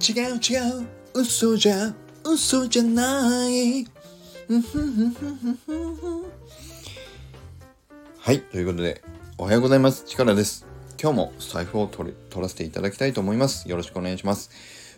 [0.00, 0.88] 違う違う。
[1.12, 1.94] 嘘じゃ
[2.24, 3.84] 嘘じゃない。
[8.18, 9.02] はいということで
[9.36, 10.04] おはようございます。
[10.06, 10.64] 力です。
[10.98, 13.68] 今日も財布を取取らせていただきたいと思います。
[13.68, 14.50] よろしくお願いします。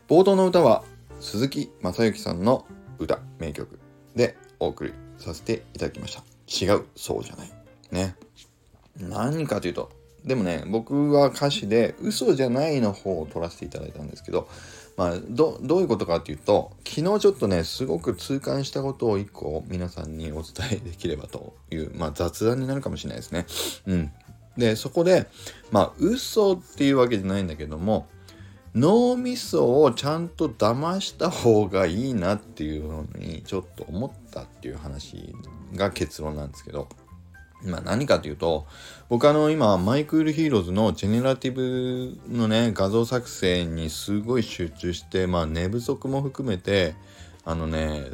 [0.09, 0.85] 冒頭の歌は
[1.19, 2.65] 鈴木雅之さんの
[3.01, 3.81] 歌名曲
[4.15, 6.23] でお送りさせていただきました。
[6.47, 7.53] 違うそうじゃない。
[7.91, 8.15] ね。
[8.97, 9.91] 何かというと
[10.25, 14.49] でもね僕は歌詞で嘘じゃないの方を取らせていただいたんですけど
[14.97, 23.47] まあどどういうことかっていうと昨日ちょっとねすごく痛感したことを一個皆さんにお伝えできればというまあ雑談になるかもしれないですね。
[23.87, 24.13] うん。
[24.57, 25.29] でそこで
[25.71, 28.07] まあ嘘っていうわけじゃないんだけども
[28.75, 35.35] 脳みそをちゃんと騙した方がいいなっていうのにちょっと思ったっていう話
[35.75, 36.89] が結論なんですけど
[37.65, 38.67] まあ何かというと、
[39.09, 46.95] 僕あの今、マイクールヒーローズのジェネラティブのね、画像作成にすごい集中して、まあ寝不足も含めて、
[47.45, 48.05] あのね、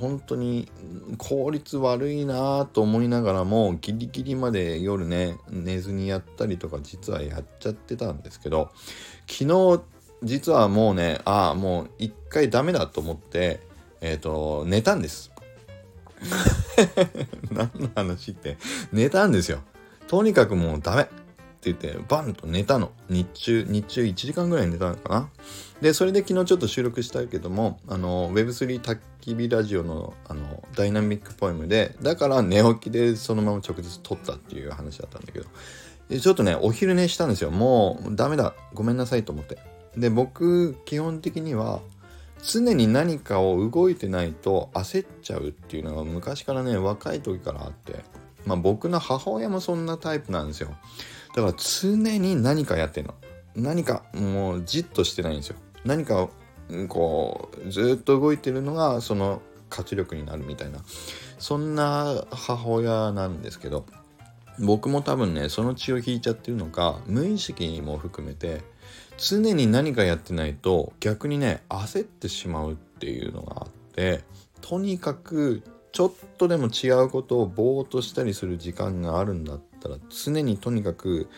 [0.00, 0.70] 本当に
[1.18, 8.70] 効率悪いなと思いながらも、ギリギリまで夜ね、寝ずにやったりとか実はやっちゃってたんですけど、
[9.26, 9.82] 昨日
[10.24, 13.60] 実はもうね、ああ、もう一回ダメだと思って、
[14.00, 15.31] えっ、ー、と、寝たんです。
[17.50, 18.56] 何の話って
[18.92, 19.60] 寝たんですよ。
[20.08, 22.92] とにかくもうダメって言ってバンと寝たの。
[23.08, 25.28] 日中、日中1時間ぐらい寝たのかな。
[25.80, 35.46] で、それで昨日ちょっと収録したけども、あの、Web3 焚き火ラジオのあのダイナミックポエムで、だから寝起きでそのまま直接撮ったっていう話だったんだけど、
[36.20, 37.50] ちょっとね、お昼寝したんですよ。
[37.50, 38.54] もうダメだ。
[38.74, 39.58] ごめんなさいと思って。
[39.96, 41.80] で、僕、基本的には、
[42.42, 48.04] 常に何かを動いてないと焦っちゃうっていうのが昔からね若い時からあって
[48.44, 50.70] まあ僕の母親もそんなタイプなんですよ。
[51.34, 53.14] だから常に何かやってんの。
[53.54, 55.56] 何かもうじっとしてないんですよ。
[55.84, 56.28] 何か
[56.88, 60.80] こうずっと動いてるのがその活力になるみたいな。
[61.38, 63.86] そんな母親なんですけど
[64.58, 68.62] 僕も多分ねその血を引いちゃってるのか無意識も含めて
[69.18, 74.22] 常に何かやってないと逆にね焦ってしまうっていうのがあって
[74.60, 75.62] とにかく
[75.92, 81.28] ちょっとでも違うことをぼーっとしたりする時間があるんだったら常にとにかく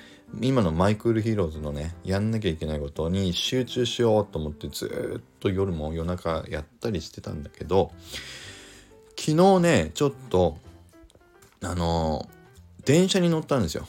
[0.41, 7.93] 今のマイクールヒーローズのねやんなきゃいけないことに集中しようと思ってずっと夜も夜中やったりしてたんだけど
[9.19, 10.59] 昨日ねちょっと
[11.63, 12.29] あの
[12.85, 13.87] 電車に乗ったんですよ。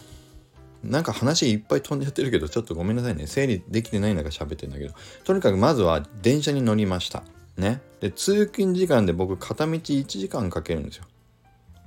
[0.90, 3.28] なんか話いっぱい飛んじゃってるけど、ちょっとごめんなさいね。
[3.28, 7.23] 整理できてない中喋ってんだけど、とにかくまずは電車に乗りました。
[7.57, 7.81] ね。
[8.00, 11.06] で、通勤時間で僕片道1時間かけるんですよ。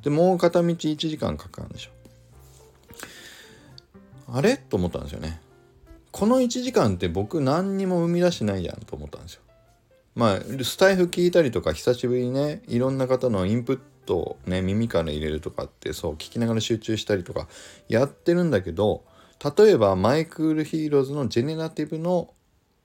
[0.03, 1.91] で、もう片道1時間かかるんでしょ。
[4.33, 4.57] あれ？
[4.57, 5.41] と思ったんですよね。
[6.11, 9.43] この1時間って僕何にも生み出してないじゃんと思ったんですよ。
[10.15, 17.47] まあ、スタイフ聞いたりとか、久しぶりにね、いろんな方のインプットね、耳から入れるとかって、そう、聞きながら集中したりとか、
[17.89, 19.05] やってるんだけど、
[19.57, 22.33] 例えば、マイクールヒーローズのジェネラティブの、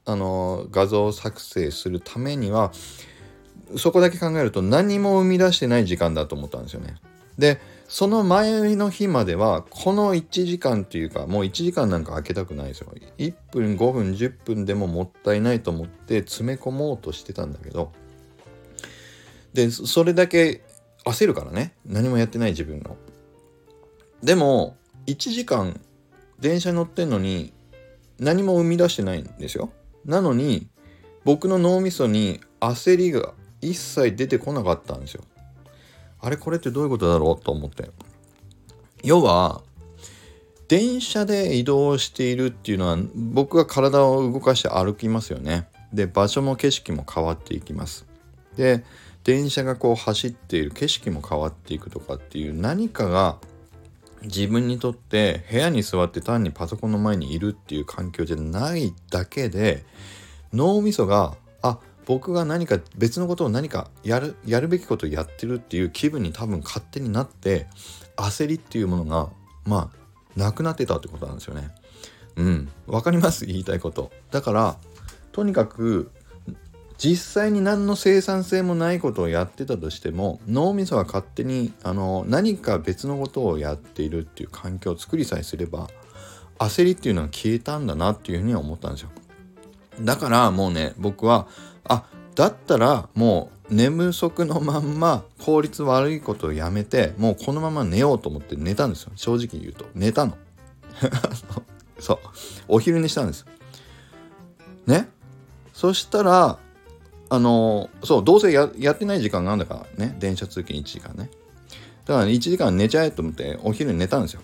[0.06, 2.74] あの、画像作成するためには、
[3.78, 6.96] そこだけ考えると何も生み出してない時間だと思ったんですよね。
[7.40, 12.94] で、その前の日までは、この1時間っていうか、もう1時間なんか空けたくないですよ。
[13.18, 17.92] 1分、5分、10分でももったいないと思って詰め込もうとしてたんだけど、
[19.54, 20.62] で、それだけ
[21.06, 21.74] 焦るからね。
[21.86, 22.98] 何もやってない自分の。
[24.22, 24.78] でも、
[25.08, 25.80] 1時間
[26.40, 27.54] 電車乗ってんのに
[28.20, 29.72] 何も生み出してないんですよ。
[30.06, 30.68] なのに、
[31.26, 35.24] 僕の脳みそに焦りが一切出てこなかったんですよ。
[36.20, 37.90] あれこれってどういうことだろうと思って。
[39.04, 39.62] 要は、
[40.70, 45.68] 電車で移動しているっていうのは僕が体を動かして歩きますよね。
[45.94, 48.06] で、場所も景色も変わっていきます。
[48.56, 48.84] で、
[49.24, 53.38] 電車がこう走っている景色も変わっていくとかっていう何かが
[54.24, 59.86] 自分にとって部屋に座って単にパソコンの前にいるっていう環境じゃないだけで
[60.54, 67.68] 脳みそがあ僕が何か別のことを何かやるやるべきことをやってるっていう気分に多分勝手になって
[68.18, 69.30] 焦りっていうものが
[69.66, 71.70] まあなくなってたってことなんですよね。
[72.36, 72.70] うん。
[72.88, 73.46] わかります？
[73.46, 74.12] 言いたいこと。
[74.32, 74.78] だから
[75.32, 76.12] とにかく
[77.04, 85.90] 実際に何の生産性もないことをやってたとしても脳みそが勝手にあの何か別のことをやっているっていう環境を作りさえすれば
[86.60, 89.10] 焦りっていうのは消えたんだなっていうふうには思ったんですよ。
[90.00, 91.48] だからもうね僕は
[91.84, 92.06] あ
[92.36, 99.12] だったらもう寝不足のまんま効率悪いことをやめてもうこのまま寝ようと思って寝たんですよ。
[99.16, 99.86] 正直言うと。
[99.94, 100.38] 寝たの。
[102.00, 102.20] そう。
[102.70, 103.46] お昼寝したんです。
[104.88, 105.10] ね？
[105.74, 106.60] そしたら
[107.34, 110.16] あのそうどうせやってない時間があるんだからね。
[110.20, 111.32] 電車通勤1時間ね。
[112.06, 114.42] だから1時間寝ちゃえと思ってお昼に寝たんですよ。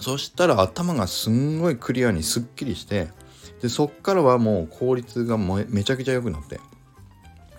[0.00, 3.08] そしたら頭がすんごいクリアにすっきりして
[3.60, 6.60] でそっからはもう効率がめちゃくちゃ良くなって。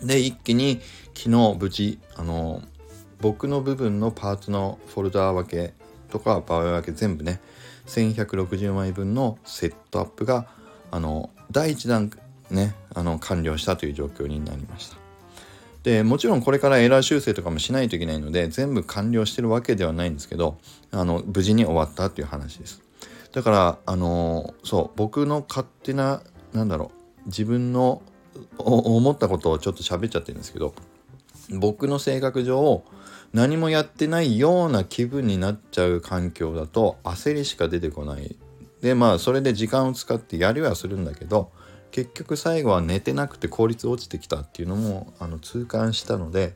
[0.02, 0.80] で一気に
[1.14, 2.62] 昨日無事あの
[3.20, 5.74] 僕の部分のパーツのフォルダー分け
[6.10, 7.42] とか場合分け全部ね
[7.86, 10.48] 1160枚分のセットアップが
[10.90, 12.10] あの第1弾
[12.52, 14.98] ねあの完了したという状況になりました。
[15.84, 20.60] でもちろんこれからエラー修正とかもしないといけないので全部完了してるわけではないんですけど
[20.92, 22.82] あの無事に終わったっていう話です。
[23.32, 26.22] だからあのそう僕の勝手な
[26.54, 26.92] なんだろ
[27.26, 28.02] う自分の
[28.58, 30.74] 思ったことをちょっと喋っちゃってるんですけど
[31.50, 32.84] 僕の性格上
[33.34, 38.36] 何もやってないような気分になっちゃう環境だと焦りしか出てこない。
[38.82, 41.52] でまあそれで時間を使ってやりはするんだけど
[41.92, 46.56] 結局最後は寝てなくて効率落ちてきたっていうのもあの痛感したので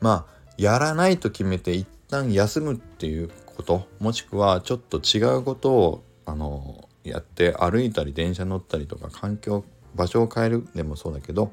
[0.00, 9.64] まあやらないと決めて一旦休むっていうこともしくはちょっと違うことをあのやって歩いたり電車乗ったりとか環境
[9.94, 11.52] 場所を変えるでもそうだけど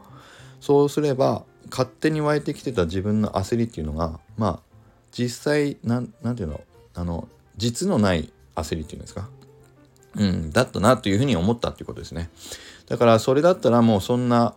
[0.59, 4.59] そうすれば勝手に湧いてきてた自分の焦りっていうのがまあ
[5.11, 6.61] 実際なんていうの
[6.95, 7.27] あの
[7.57, 9.29] 実のない焦りっていうんですか？
[10.15, 12.29] うんだったなというふうに思ったっていうことですね。
[12.89, 14.55] だからそれだったらもうそんな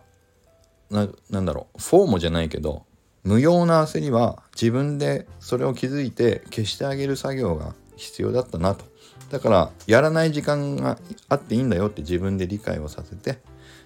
[0.89, 2.85] ななんだろうフォームじゃないけど
[3.23, 8.85] 無用な焦りは自分でそれを気づいて消してあげる作業が必要だったなと。
[9.29, 10.99] だからやらない時間が
[11.29, 13.39] あっていいんだよって自分で理解をさせて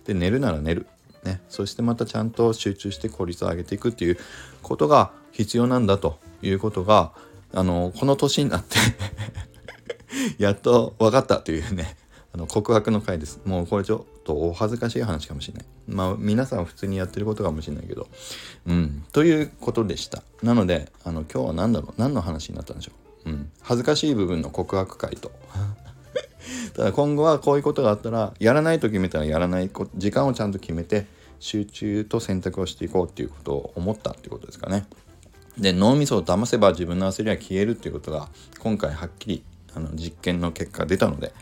[0.05, 0.87] で寝るなら寝る。
[1.23, 4.17] ね、そしてまたちゃんと集中して効率を上げていくっていう
[4.61, 7.11] ことが必要なんだということが
[7.53, 8.77] あのこの年になって
[10.37, 11.97] やっと分かったというね
[12.33, 13.41] あの告白の回です。
[13.45, 15.65] もうこれちょとお恥ずかしい話かもしれない。
[15.87, 18.07] まあ皆さん普通にやってることかもしれないけど。
[18.67, 19.05] うん。
[19.13, 20.21] ということでした。
[20.43, 21.93] なのであの今日は何だろう。
[21.97, 22.91] 何の話になったんでしょ
[23.25, 25.31] う、うん、恥ずかしい部分の告白回と。
[26.75, 31.07] ただ今後はこういうことがあったらやらないと決めたらやらない時間をちゃんと決めて
[31.39, 34.85] 集中と選択をしていこうっていうことを思ったっていうことですかね。
[35.57, 38.27] で脳みそを騙せば自分の焦りは消えるっていうことが
[38.59, 41.33] 今回はっきりあの実験の結果出たので、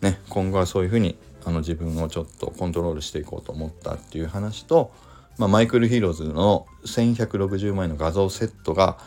[0.00, 4.92] ね、今後はそういうふうにあの自分をちょっとコントロールしていこうと思ったっていう話と、
[5.38, 8.98] まあ、マイクル・ヒーローズの1160枚の画像セットが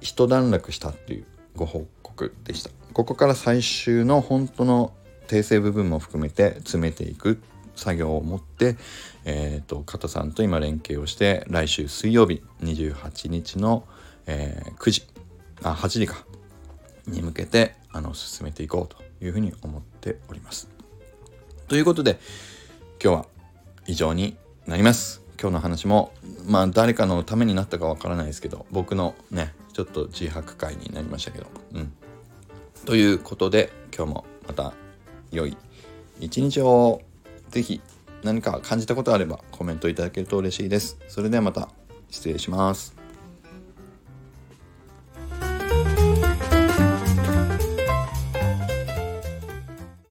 [0.00, 2.70] 一段落したっていうご報告でした。
[2.92, 4.92] ここから最終の本当の
[5.28, 7.40] 訂正部分も含めて詰めていく
[7.74, 8.76] 作業を持って、
[9.24, 13.84] えーと、加藤さんと今連携をして来週水曜日28日の、
[14.26, 15.02] えー、9時
[15.62, 16.24] あ8時か
[17.06, 20.71] に向けてあの進めていこうというふうに思っております。
[21.72, 22.18] ということで
[23.02, 23.26] 今日は
[23.86, 24.36] 以上に
[24.66, 25.22] なります。
[25.40, 26.12] 今日の話も
[26.44, 31.92] まあ誰かのためになったかわからないですけど僕のねちょっと自白会になりましたけどうん。
[32.84, 34.74] ということで今日もまた
[35.30, 35.56] 良い
[36.20, 37.00] 一日を
[37.48, 37.80] 是非
[38.22, 40.98] 何か感じたことあればコメントいただけると嬉しいです。
[41.08, 41.70] それではまた
[42.10, 43.01] 失礼します。